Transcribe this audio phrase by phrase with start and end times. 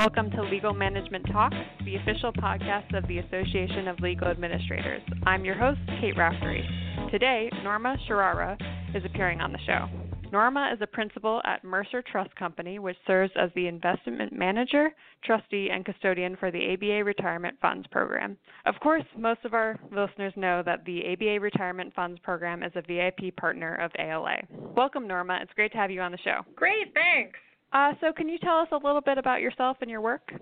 [0.00, 5.02] Welcome to Legal Management Talks, the official podcast of the Association of Legal Administrators.
[5.24, 6.66] I'm your host, Kate Raftery.
[7.10, 8.56] Today, Norma Sharara
[8.96, 9.88] is appearing on the show.
[10.32, 14.88] Norma is a principal at Mercer Trust Company, which serves as the investment manager,
[15.22, 18.38] trustee, and custodian for the ABA Retirement Funds Program.
[18.64, 22.80] Of course, most of our listeners know that the ABA Retirement Funds Program is a
[22.80, 24.36] VIP partner of ALA.
[24.74, 25.40] Welcome, Norma.
[25.42, 26.40] It's great to have you on the show.
[26.56, 27.38] Great, thanks.
[27.72, 30.32] Uh, so, can you tell us a little bit about yourself and your work?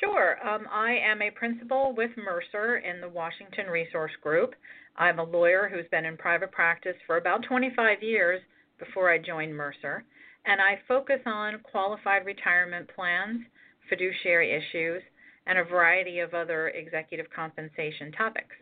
[0.00, 0.36] Sure.
[0.46, 4.54] Um, I am a principal with Mercer in the Washington Resource Group.
[4.96, 8.40] I'm a lawyer who's been in private practice for about 25 years
[8.78, 10.04] before I joined Mercer,
[10.46, 13.40] and I focus on qualified retirement plans,
[13.88, 15.02] fiduciary issues,
[15.46, 18.54] and a variety of other executive compensation topics.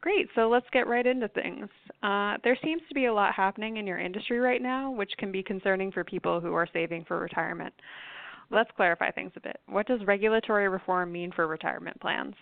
[0.00, 0.28] Great.
[0.34, 1.68] So let's get right into things.
[2.02, 5.32] Uh, there seems to be a lot happening in your industry right now, which can
[5.32, 7.74] be concerning for people who are saving for retirement.
[8.50, 9.58] Let's clarify things a bit.
[9.66, 12.34] What does regulatory reform mean for retirement plans?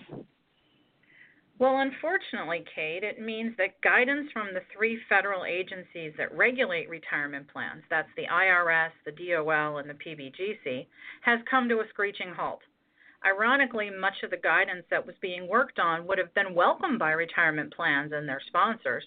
[1.58, 7.48] Well, unfortunately, Kate, it means that guidance from the three federal agencies that regulate retirement
[7.50, 10.86] plans that's the IRS, the DOL, and the PBGC
[11.22, 12.60] has come to a screeching halt.
[13.24, 17.12] Ironically, much of the guidance that was being worked on would have been welcomed by
[17.12, 19.04] retirement plans and their sponsors,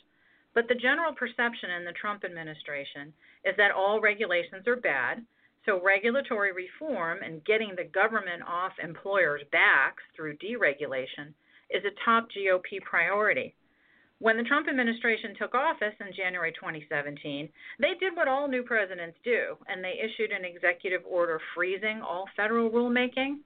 [0.53, 3.13] but the general perception in the Trump administration
[3.45, 5.25] is that all regulations are bad,
[5.65, 11.33] so regulatory reform and getting the government off employers' backs through deregulation
[11.69, 13.53] is a top GOP priority.
[14.17, 17.47] When the Trump administration took office in January 2017,
[17.79, 22.25] they did what all new presidents do, and they issued an executive order freezing all
[22.35, 23.37] federal rulemaking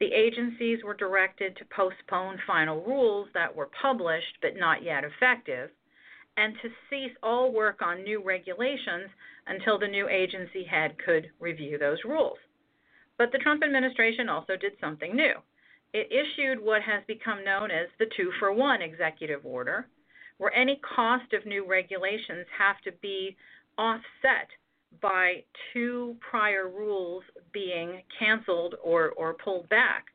[0.00, 5.70] the agencies were directed to postpone final rules that were published but not yet effective,
[6.36, 9.10] and to cease all work on new regulations
[9.48, 12.38] until the new agency head could review those rules.
[13.16, 15.34] But the Trump administration also did something new.
[15.92, 19.88] It issued what has become known as the two for one executive order,
[20.36, 23.36] where any cost of new regulations have to be
[23.76, 24.48] offset
[25.00, 27.22] by two prior rules
[27.52, 30.06] being canceled or, or pulled back.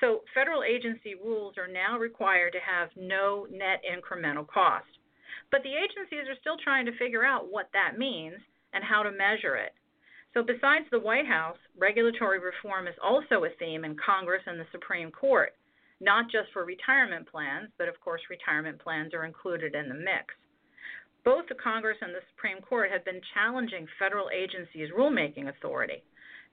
[0.00, 4.86] So, federal agency rules are now required to have no net incremental cost.
[5.50, 8.36] But the agencies are still trying to figure out what that means
[8.74, 9.72] and how to measure it.
[10.34, 14.66] So, besides the White House, regulatory reform is also a theme in Congress and the
[14.70, 15.54] Supreme Court,
[16.00, 20.34] not just for retirement plans, but of course, retirement plans are included in the mix.
[21.26, 26.04] Both the Congress and the Supreme Court have been challenging federal agencies' rulemaking authority.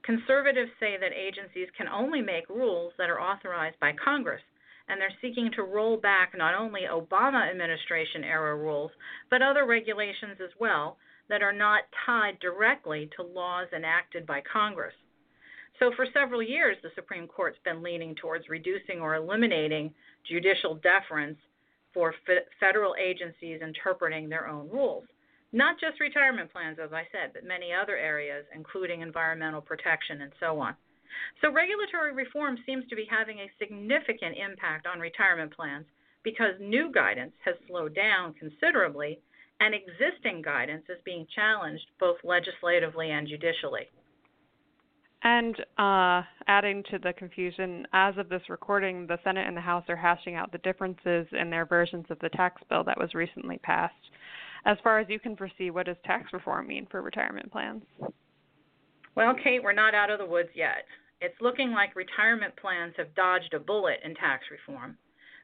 [0.02, 4.42] Conservatives say that agencies can only make rules that are authorized by Congress,
[4.90, 8.90] and they're seeking to roll back not only Obama administration era rules,
[9.30, 10.98] but other regulations as well
[11.30, 14.96] that are not tied directly to laws enacted by Congress.
[15.78, 19.94] So, for several years, the Supreme Court's been leaning towards reducing or eliminating
[20.28, 21.38] judicial deference
[21.94, 22.14] for
[22.60, 25.06] federal agencies interpreting their own rules.
[25.52, 30.32] Not just retirement plans, as I said, but many other areas, including environmental protection and
[30.40, 30.76] so on.
[31.42, 35.86] So, regulatory reform seems to be having a significant impact on retirement plans
[36.24, 39.20] because new guidance has slowed down considerably
[39.60, 43.88] and existing guidance is being challenged both legislatively and judicially.
[45.24, 49.86] And uh, adding to the confusion, as of this recording, the Senate and the House
[49.88, 53.58] are hashing out the differences in their versions of the tax bill that was recently
[53.60, 53.94] passed.
[54.66, 57.84] As far as you can foresee, what does tax reform mean for retirement plans?
[59.16, 60.86] Well, Kate, we're not out of the woods yet.
[61.22, 64.98] It's looking like retirement plans have dodged a bullet in tax reform.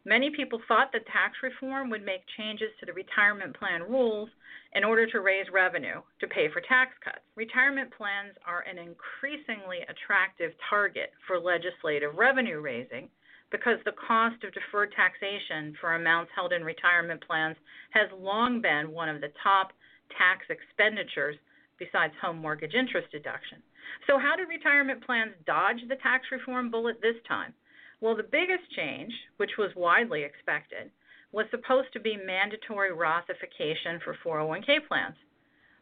[0.10, 4.28] Many people thought that tax reform would make changes to the retirement plan rules
[4.74, 7.22] in order to raise revenue to pay for tax cuts.
[7.36, 13.08] Retirement plans are an increasingly attractive target for legislative revenue raising
[13.52, 17.58] because the cost of deferred taxation for amounts held in retirement plans
[17.92, 19.74] has long been one of the top
[20.18, 21.38] tax expenditures
[21.78, 23.62] besides home mortgage interest deduction.
[24.08, 27.54] So, how did retirement plans dodge the tax reform bullet this time?
[28.02, 30.92] Well, the biggest change, which was widely expected,
[31.32, 35.16] was supposed to be mandatory Rothification for 401k plans.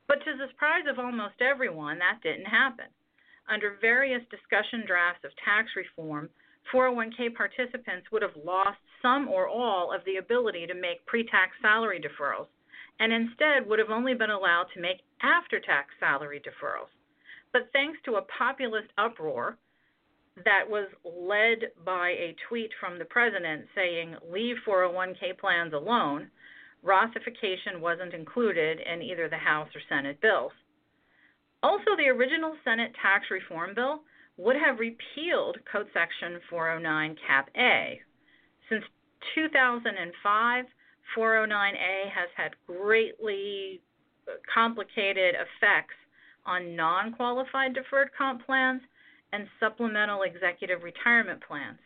[0.08, 2.88] But to the surprise of almost everyone, that didn't happen.
[3.48, 6.30] Under various discussion drafts of tax reform,
[6.74, 11.56] 401k participants would have lost some or all of the ability to make pre tax
[11.62, 12.48] salary deferrals,
[13.00, 16.92] and instead would have only been allowed to make after tax salary deferrals.
[17.54, 19.58] But thanks to a populist uproar,
[20.46, 26.30] that was led by a tweet from the president saying, leave 401k plans alone,
[26.86, 30.52] Rothification wasn't included in either the House or Senate bills.
[31.64, 34.02] Also, the original Senate tax reform bill
[34.38, 38.00] would have repealed Code Section 409 Cap A.
[38.70, 38.84] Since
[39.34, 40.66] 2005,
[41.18, 43.82] 409A has had greatly
[44.54, 45.96] complicated effects
[46.46, 48.82] on non qualified deferred comp plans
[49.34, 51.80] and supplemental executive retirement plans.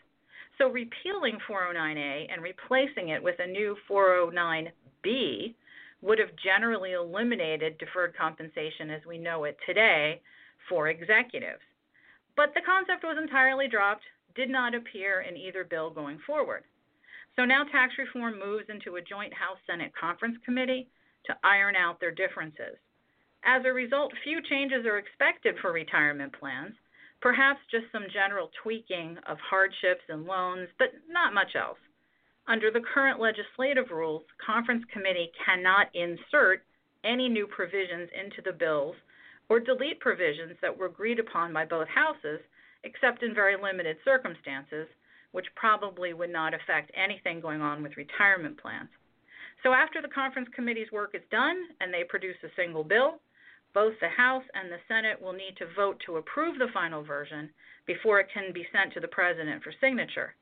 [0.57, 5.55] So, repealing 409A and replacing it with a new 409B
[6.01, 10.21] would have generally eliminated deferred compensation as we know it today
[10.69, 11.61] for executives.
[12.35, 14.03] But the concept was entirely dropped,
[14.35, 16.63] did not appear in either bill going forward.
[17.35, 20.89] So now tax reform moves into a joint House Senate conference committee
[21.25, 22.77] to iron out their differences.
[23.43, 26.75] As a result, few changes are expected for retirement plans,
[27.21, 31.77] perhaps just some general tweaking of hardships and loans, but not much else.
[32.47, 36.63] Under the current legislative rules, conference committee cannot insert
[37.03, 38.95] any new provisions into the bills
[39.49, 42.39] or delete provisions that were agreed upon by both houses,
[42.83, 44.87] except in very limited circumstances,
[45.31, 48.89] which probably would not affect anything going on with retirement plans.
[49.63, 53.19] So after the conference committee's work is done and they produce a single bill,
[53.73, 57.49] both the House and the Senate will need to vote to approve the final version
[57.85, 60.35] before it can be sent to the President for signature.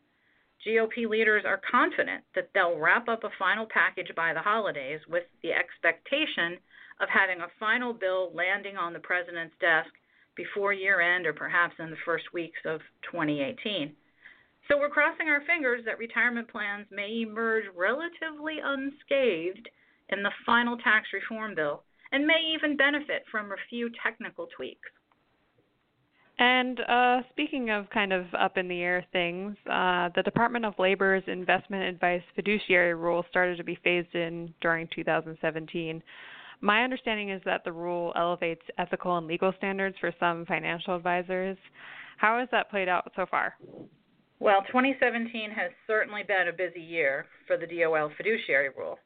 [0.66, 5.24] GOP leaders are confident that they'll wrap up a final package by the holidays with
[5.42, 6.60] the expectation
[7.00, 9.90] of having a final bill landing on the President's desk
[10.36, 13.94] before year end or perhaps in the first weeks of 2018.
[14.68, 19.70] So we're crossing our fingers that retirement plans may emerge relatively unscathed
[20.10, 24.90] in the final tax reform bill and may even benefit from a few technical tweaks.
[26.40, 30.74] And uh, speaking of kind of up in the air things, uh, the Department of
[30.80, 36.02] Labor's investment advice fiduciary rule started to be phased in during 2017.
[36.62, 41.58] My understanding is that the rule elevates ethical and legal standards for some financial advisors.
[42.18, 43.56] How has that played out so far?
[44.40, 48.98] Well, 2017 has certainly been a busy year for the DOL fiduciary rule.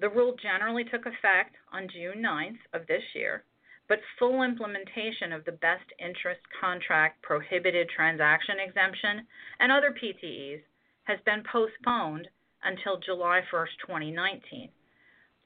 [0.00, 3.44] The rule generally took effect on June 9th of this year
[3.90, 9.26] but full implementation of the best interest contract prohibited transaction exemption
[9.58, 10.62] and other PTEs
[11.04, 12.28] has been postponed
[12.62, 14.70] until July 1st, 2019.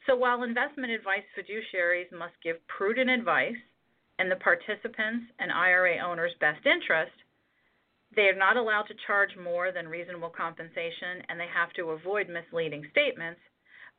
[0.06, 3.56] So while investment advice fiduciaries must give prudent advice
[4.18, 7.16] in the participants and IRA owners' best interest,
[8.14, 12.28] they are not allowed to charge more than reasonable compensation and they have to avoid
[12.28, 13.40] misleading statements,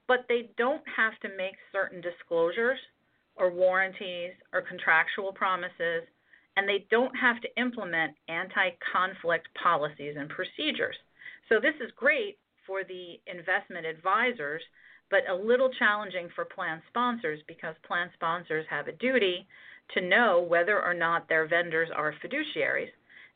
[0.07, 2.79] but they don't have to make certain disclosures
[3.35, 6.03] or warranties or contractual promises,
[6.57, 10.95] and they don't have to implement anti conflict policies and procedures.
[11.49, 14.61] So, this is great for the investment advisors,
[15.11, 19.47] but a little challenging for plan sponsors because plan sponsors have a duty
[19.93, 22.89] to know whether or not their vendors are fiduciaries.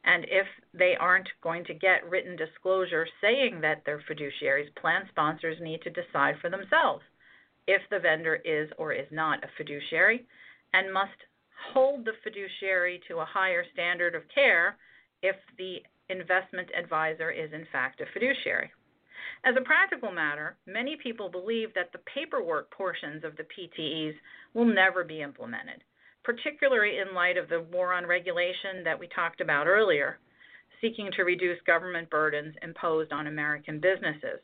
[0.10, 5.58] And if they aren't going to get written disclosure saying that they're fiduciaries, plan sponsors
[5.62, 7.04] need to decide for themselves
[7.68, 10.26] if the vendor is or is not a fiduciary
[10.74, 11.14] and must
[11.74, 14.78] hold the fiduciary to a higher standard of care
[15.22, 15.78] if the
[16.10, 18.72] investment advisor is in fact a fiduciary.
[19.46, 24.16] As a practical matter, many people believe that the paperwork portions of the PTEs
[24.56, 25.84] will never be implemented,
[26.24, 30.20] particularly in light of the war on regulation that we talked about earlier,
[30.82, 34.40] seeking to reduce government burdens imposed on American businesses.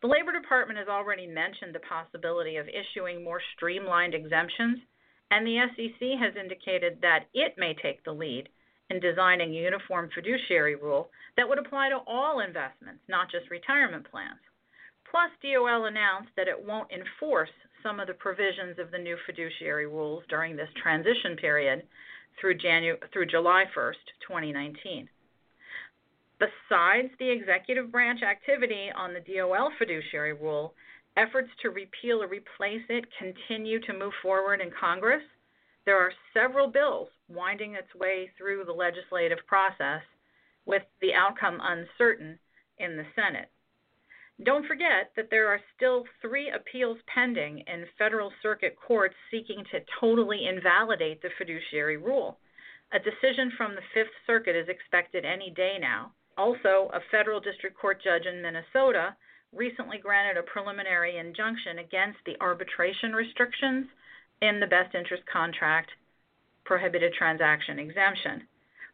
[0.00, 4.78] The Labor Department has already mentioned the possibility of issuing more streamlined exemptions,
[5.30, 8.48] and the SEC has indicated that it may take the lead
[8.90, 14.08] in designing a uniform fiduciary rule that would apply to all investments, not just retirement
[14.10, 14.40] plans.
[15.10, 17.50] Plus, DOL announced that it won't enforce
[17.82, 21.82] some of the provisions of the new fiduciary rules during this transition period
[22.40, 23.94] through, Janu- through July 1st,
[24.26, 25.08] 2019.
[26.38, 30.74] Besides the executive branch activity on the DOL fiduciary rule,
[31.16, 35.22] efforts to repeal or replace it continue to move forward in Congress.
[35.84, 40.02] There are several bills winding its way through the legislative process,
[40.64, 42.38] with the outcome uncertain
[42.78, 43.50] in the Senate.
[44.44, 49.80] Don't forget that there are still three appeals pending in federal circuit courts seeking to
[49.98, 52.38] totally invalidate the fiduciary rule.
[52.92, 56.12] A decision from the Fifth Circuit is expected any day now.
[56.36, 59.16] Also, a federal district court judge in Minnesota
[59.52, 63.88] recently granted a preliminary injunction against the arbitration restrictions
[64.40, 65.90] in the best interest contract
[66.64, 68.46] prohibited transaction exemption.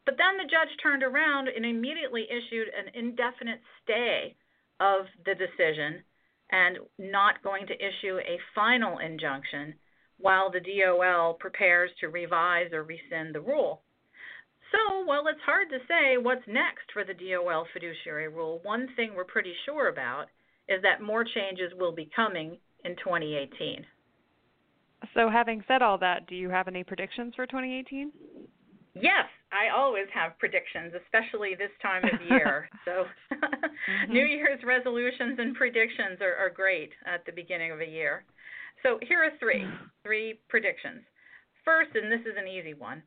[0.06, 4.36] But then the judge turned around and immediately issued an indefinite stay
[4.80, 6.02] of the decision
[6.50, 9.74] and not going to issue a final injunction
[10.18, 13.82] while the DOL prepares to revise or rescind the rule.
[14.72, 19.12] So, while it's hard to say what's next for the DOL fiduciary rule, one thing
[19.14, 20.26] we're pretty sure about
[20.68, 23.84] is that more changes will be coming in 2018.
[25.14, 28.10] So, having said all that, do you have any predictions for 2018?
[28.94, 32.68] Yes, I always have predictions, especially this time of year.
[32.84, 34.12] so, mm-hmm.
[34.12, 38.24] New Year's resolutions and predictions are, are great at the beginning of a year.
[38.82, 39.66] So, here are three
[40.04, 41.02] three predictions.
[41.64, 43.02] First, and this is an easy one,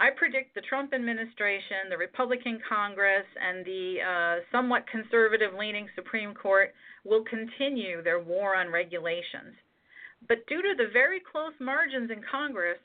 [0.00, 6.34] I predict the Trump administration, the Republican Congress, and the uh, somewhat conservative leaning Supreme
[6.34, 6.72] Court
[7.04, 9.58] will continue their war on regulations.
[10.28, 12.78] But due to the very close margins in Congress,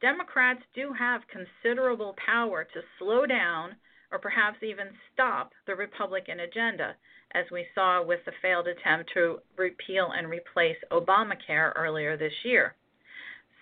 [0.00, 3.76] Democrats do have considerable power to slow down
[4.10, 6.96] or perhaps even stop the Republican agenda,
[7.32, 12.74] as we saw with the failed attempt to repeal and replace Obamacare earlier this year.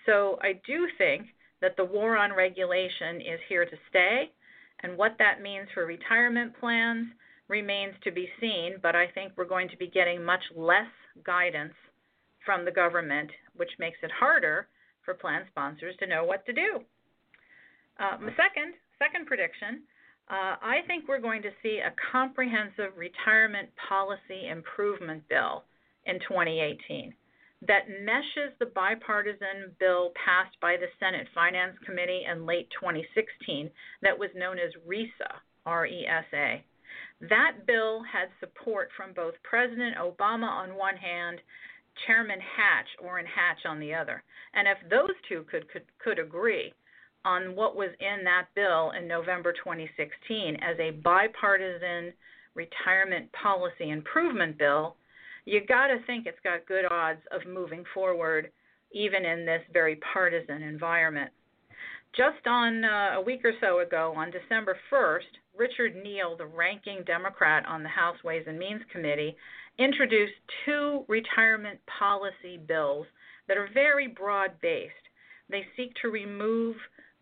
[0.05, 1.27] So I do think
[1.61, 4.31] that the war on regulation is here to stay,
[4.81, 7.07] and what that means for retirement plans
[7.47, 10.89] remains to be seen, but I think we're going to be getting much less
[11.23, 11.73] guidance
[12.45, 14.67] from the government, which makes it harder
[15.09, 16.85] for plan sponsors to know what to do.
[17.97, 19.81] Um, second, second prediction,
[20.29, 25.63] uh, I think we're going to see a comprehensive retirement policy improvement bill
[26.05, 27.13] in 2018
[27.67, 33.69] that meshes the bipartisan bill passed by the Senate Finance Committee in late 2016
[34.03, 36.63] that was known as RESA, R E S A.
[37.27, 41.41] That bill had support from both President Obama on one hand,
[42.05, 44.23] Chairman Hatch, Orrin Hatch, on the other.
[44.53, 46.73] And if those two could, could, could agree
[47.25, 52.13] on what was in that bill in November 2016 as a bipartisan
[52.55, 54.95] retirement policy improvement bill,
[55.45, 58.51] you got to think it's got good odds of moving forward,
[58.91, 61.31] even in this very partisan environment.
[62.15, 67.03] Just on uh, a week or so ago, on December 1st, Richard Neal, the ranking
[67.05, 69.35] Democrat on the House Ways and Means Committee,
[69.77, 70.33] introduced
[70.65, 73.05] two retirement policy bills
[73.47, 74.93] that are very broad based.
[75.49, 76.75] They seek to remove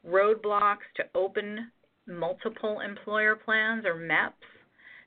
[0.08, 1.72] roadblocks to open
[2.08, 4.34] multiple employer plans or MEPs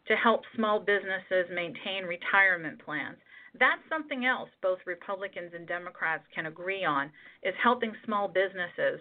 [0.08, 3.16] to help small businesses maintain retirement plans.
[3.58, 7.10] That's something else both Republicans and Democrats can agree on
[7.42, 9.00] is helping small businesses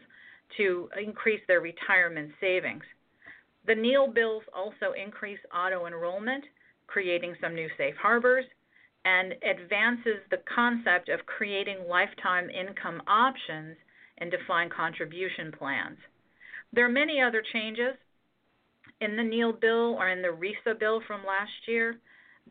[0.57, 2.83] to increase their retirement savings.
[3.67, 6.43] The Neal bills also increase auto enrollment,
[6.87, 8.45] creating some new safe harbors,
[9.05, 13.77] and advances the concept of creating lifetime income options
[14.17, 15.97] in defined contribution plans.
[16.73, 17.95] There are many other changes
[19.01, 21.97] in the Neal bill or in the RESA bill from last year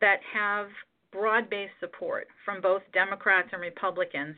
[0.01, 0.67] that have
[1.11, 4.35] broad based support from both Democrats and Republicans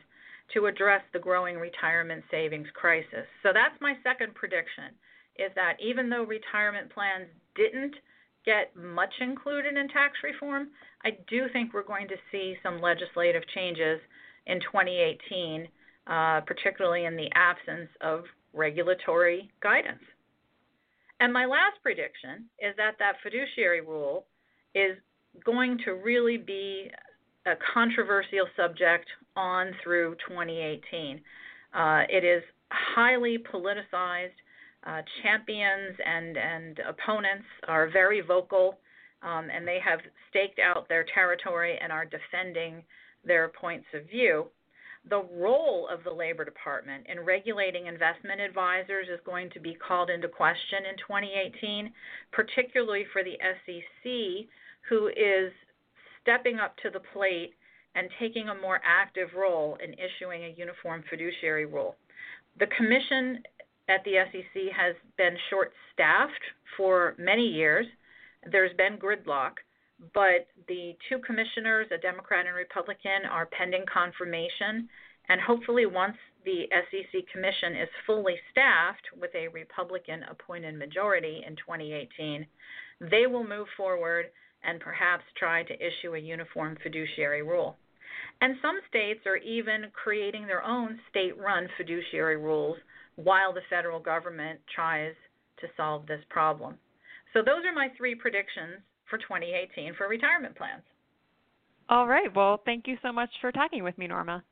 [0.54, 3.26] to address the growing retirement savings crisis.
[3.44, 4.96] So that's my second prediction
[5.38, 7.96] is that even though retirement plans didn't
[8.46, 10.70] get much included in tax reform,
[11.04, 14.00] I do think we're going to see some legislative changes
[14.48, 15.68] in 2018,
[16.08, 20.04] uh, particularly in the absence of regulatory guidance.
[21.20, 24.26] And my last prediction is that that fiduciary rule
[24.74, 24.98] is
[25.46, 26.90] going to really be
[27.46, 31.22] a controversial subject on through 2018.
[31.74, 34.30] Uh, it is highly politicized.
[34.86, 38.80] Uh, champions and, and opponents are very vocal,
[39.22, 42.84] um, and they have staked out their territory and are defending
[43.24, 44.48] their points of view
[45.10, 50.10] the role of the Labor Department in regulating investment advisors is going to be called
[50.10, 51.92] into question in 2018,
[52.32, 54.48] particularly for the SEC,
[54.88, 55.52] who is
[56.22, 57.54] stepping up to the plate
[57.96, 61.96] and taking a more active role in issuing a uniform fiduciary rule.
[62.60, 63.44] The commission
[63.90, 66.44] at the SEC has been short staffed
[66.78, 67.86] for many years.
[68.50, 69.54] There's been gridlock
[70.14, 74.90] but the two commissioners, a Democrat and Republican, are pending confirmation.
[75.30, 81.56] And hopefully, once the SEC commission is fully staffed with a Republican appointed majority in
[81.56, 82.46] 2018,
[83.00, 84.26] they will move forward
[84.64, 87.78] and perhaps try to issue a uniform fiduciary rule.
[88.42, 92.78] And some states are even creating their own state run fiduciary rules
[93.16, 95.14] while the federal government tries
[95.60, 96.76] to solve this problem.
[97.34, 100.84] So, those are my three predictions for 2018 for retirement plans.
[101.90, 102.34] All right.
[102.36, 104.44] Well, thank you so much for talking with me, Norma.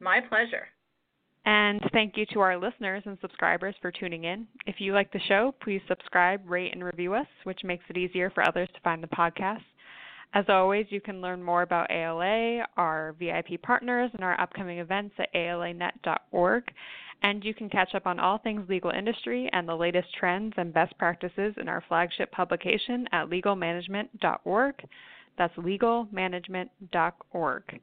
[0.00, 0.68] My pleasure.
[1.48, 4.46] And thank you to our listeners and subscribers for tuning in.
[4.66, 8.28] If you like the show, please subscribe, rate, and review us, which makes it easier
[8.28, 9.62] for others to find the podcast.
[10.34, 15.14] As always, you can learn more about ALA, our VIP partners, and our upcoming events
[15.18, 16.64] at alanet.org.
[17.22, 20.74] And you can catch up on all things legal industry and the latest trends and
[20.74, 24.74] best practices in our flagship publication at legalmanagement.org.
[25.38, 27.80] That's legalmanagement.org.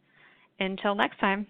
[0.59, 1.47] Until next time.